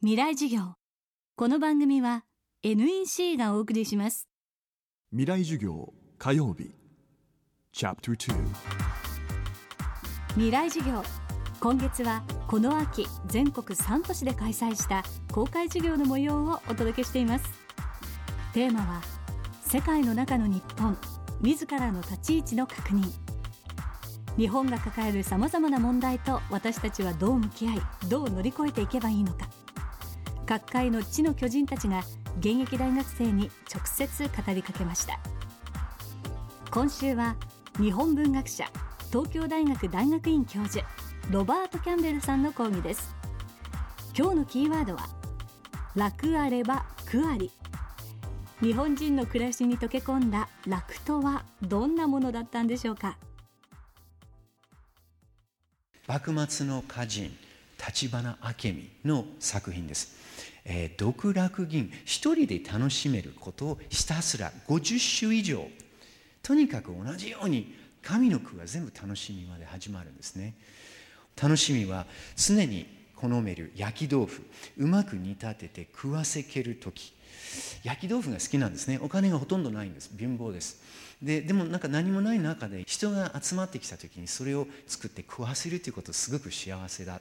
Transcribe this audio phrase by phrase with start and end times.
[0.00, 0.74] 未来授業。
[1.34, 2.22] この番組は
[2.62, 4.28] NEC がお送りします。
[5.10, 6.70] 未来授業火曜日。
[10.34, 11.02] 未来授業。
[11.58, 17.46] 今月はこの秋全国3都市で開催した公開授業の模様をお届けしています。
[18.54, 19.02] テーマは
[19.64, 20.96] 世界の中の日本
[21.40, 23.02] 自らの立ち位置の確認。
[24.36, 29.48] 日本が抱えるさまざまな問題と私たちはどう向き合いどう乗り越えていけばいいのか
[30.48, 32.02] 各界の地の巨人たちが
[32.38, 35.20] 現役大学生に直接語りかけました。
[36.70, 37.36] 今週は
[37.78, 38.64] 日本文学者
[39.12, 40.86] 東京大学大学院教授
[41.30, 43.14] ロバート・キャンベルさんの講義です。
[44.16, 45.06] 今日のキーワードは
[45.94, 47.50] 楽あれば苦あり。
[48.62, 53.18] 日本人の暮らしに溶け込んだ楽とはどんなものだったんでしょうか。
[56.06, 57.36] 幕末の歌人
[57.86, 60.16] 立花明美の作品です、
[60.64, 65.68] えー、独楽吟一人で楽しめることをひたすら50種以上。
[66.42, 70.54] とにかく同じように神の句が全部楽しみまで始まるんですね。
[71.40, 74.42] 楽しみは常に好める焼き豆腐。
[74.78, 77.12] うまく煮立てて食わせける時。
[77.82, 78.98] 焼き豆腐が好きなんですね。
[79.02, 80.10] お金がほとんどないんです。
[80.18, 80.80] 貧乏です。
[81.22, 87.20] ででもなんか何もない中で人が集まってきた時にそれを作って食わせるということすごく幸せだ。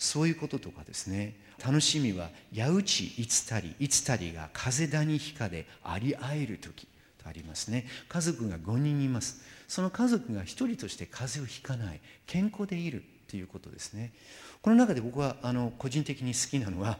[0.00, 1.34] そういうこととかですね。
[1.62, 6.88] 楽しみは矢打ちいつたりいつたりが風谷ひかでありあえる時
[7.22, 7.84] とありますね。
[8.08, 9.42] 家族が5人います。
[9.68, 14.14] その家族が1人として風邪をひかない健康でいるということですね。
[14.62, 16.96] この中で僕はあの個人的に好きなのは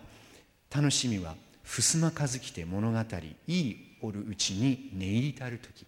[0.70, 2.98] 楽しみは襖数来て物語
[3.46, 5.86] いいおるうちに寝入りたる時。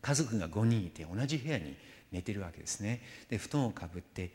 [0.00, 1.76] 家族が5人いて同じ部屋に
[2.10, 3.02] 寝てるわけですね。
[3.28, 4.30] で布団をかぶって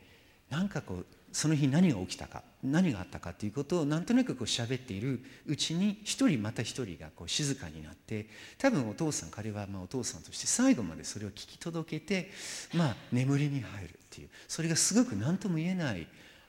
[0.48, 8.26] なんかこうその日何が起きたか何があったかということをなんとなくこう喋っているうちに一人また一人がこう静かになって
[8.58, 12.30] 多分お父さん彼はまあお父さんとして最後までそれを聞き届けて
[12.74, 16.06] まあ眠りに入るっていうそれがすごく何とも言えない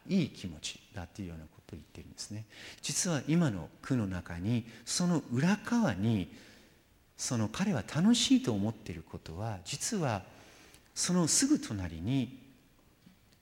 [0.07, 2.45] いい気持ちだっていうようなことを言ってるんですね。
[2.81, 6.33] 実は今の句の中にその裏側に
[7.17, 10.23] その彼は楽しいと思っていることは実は
[10.95, 12.40] そのすぐ隣に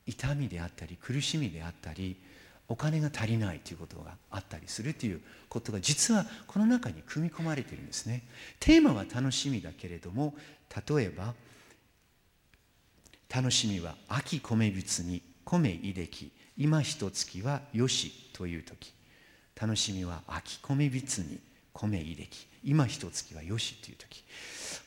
[0.09, 2.17] 痛みであったり苦しみであったり
[2.67, 8.23] お金が足りないということがあったりするということが実はこの中に組み込まれているんですね。
[8.59, 10.35] テーマは楽しみだけれども
[10.87, 11.33] 例えば
[13.33, 18.93] 楽しみは秋米びつに米いでき今一月はよしという時。
[19.59, 21.39] 楽しみは秋米びつに
[21.73, 24.23] 米いでき今一月はよしという時。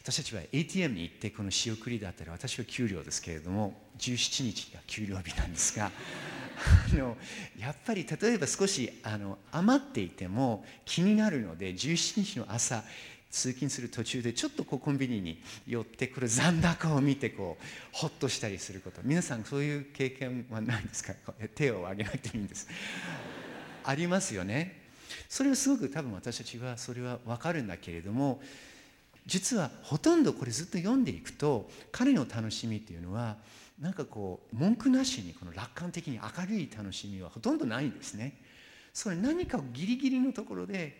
[0.02, 5.92] 私たちは ATM に行ってこの仕送りだったら私は給料ですけれども17日が給料日なんですが
[6.92, 7.16] あの
[7.56, 12.82] やっぱり例えば少しあの余っていても気になるので17日の朝
[13.30, 19.00] 通勤する途中でちょっとこうコンビニに寄ってこれ残高を見てこうほっとしたりすること。
[19.04, 21.14] 皆さんそういう経験はないんですか？
[21.54, 22.68] 手を挙げなくていいんです。
[23.84, 24.82] ありますよね。
[25.28, 28.42] それはすごく多分私たちはそれは分かるんだけれども
[29.26, 33.36] 実はほとんどこれずっと読んでいくと彼の楽しみっていうのは
[33.80, 38.40] なんかこう文句なしにこの楽観的に明るい楽しみはほとんどないんですね。
[38.92, 40.96] それ何かギリギリのところで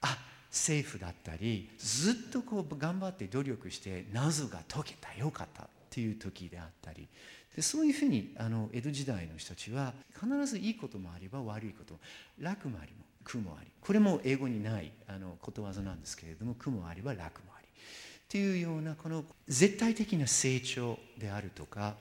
[0.00, 0.16] あ
[0.50, 7.08] 政府だったりずっとこう頑張って努力して謎が解けたよかったっていう時であったり
[7.56, 12.00] でそういうふうにあの江戸時代の人たちは必ずいいこともあれば悪いことも
[12.38, 21.94] 楽もありも苦もありこれも英語にないあのことわざなんですけれども苦もありは楽もありっていうようなこの絶対的な成長であるとか、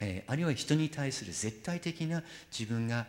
[0.00, 2.22] えー、あるいは人に対する絶対的な
[2.56, 3.06] 自分が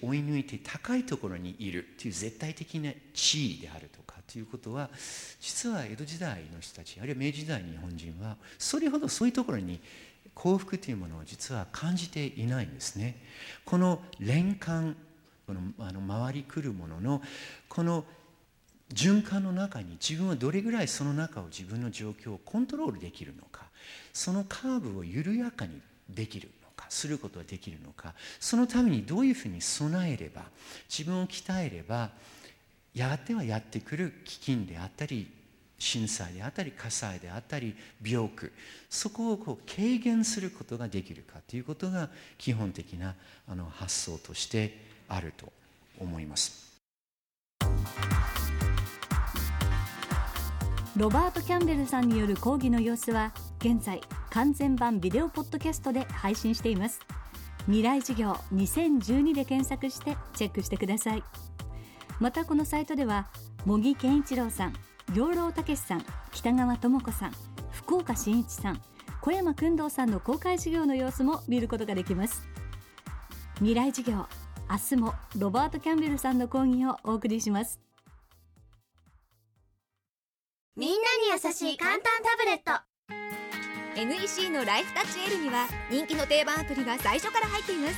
[0.00, 4.90] 追い抜いて高いところにいるという絶対的な地位であるとかということは
[5.40, 9.80] 実は江戸時代の人たちあるいは明治時代の日本人はそれほどそういうところに
[10.34, 13.16] 幸福というものを実は感じていないんですね。
[13.64, 14.96] この連環
[15.48, 17.22] このあの回りくるものの
[17.70, 18.04] この
[18.92, 23.62] 循環の中に自分はどれぐらいその中を自分の状況をコントロールできるのか
[24.12, 25.80] そのカーブを緩やかに
[26.10, 30.42] できるのかすることができるのかそのためにどういうふうに備えれば
[30.86, 32.10] 自分を鍛えれば
[32.94, 35.30] やがてはやってくる飢饉であったり
[35.78, 37.74] 震災であったり火災であったり
[38.04, 38.52] 病苦
[38.90, 43.14] そこをこう軽減することができるかということが基本的な
[43.48, 45.52] あの発想としてあると
[45.98, 46.68] 思います。
[50.96, 54.00] ロバート・キャンベルさんによる講義の様子は現在
[54.30, 57.00] 完全版ビデオポッドキャストで配信しています。
[57.66, 61.22] 未来授業2012で検索してチェックしてください。
[62.18, 63.28] またこのサイトでは
[63.64, 64.72] 茂木健一郎さん
[65.14, 67.32] 養老孟さん北川智子さん
[67.70, 68.82] 福岡伸一さん
[69.20, 72.48] 小山君堂さんの公開授業の様子も見ることができます。
[73.56, 74.26] 未来授業
[74.70, 77.80] 明日もロバート・キャンベルさんの講義をお送りします。
[80.76, 82.88] みんなに優しい簡単タブレット。
[84.00, 87.96] NEC のライフタッチ L には人気の定番アプリが最初から入っています。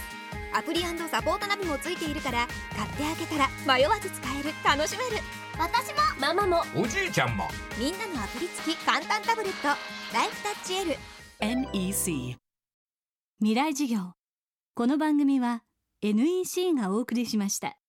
[0.55, 2.47] アプリサポートナビもついているから
[2.77, 4.51] 買ってあげたら迷わず使える。
[4.65, 5.23] 楽しめる。
[5.59, 6.63] 私もママも。
[6.81, 7.49] おじいちゃんも。
[7.79, 9.69] みんなのアプリ付き簡単タブレット。
[10.15, 10.97] ライフタッチ L
[11.41, 12.37] NEC
[13.41, 14.13] 未来授業。
[14.75, 15.63] この番組は
[16.03, 17.80] NEC がお送りしました。